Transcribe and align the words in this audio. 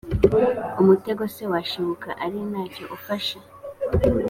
Umutego 0.81 1.23
se 1.35 1.43
washibuka 1.51 2.09
ari 2.23 2.39
nta 2.49 2.63
cyo 2.73 2.85
ufashe? 2.97 3.37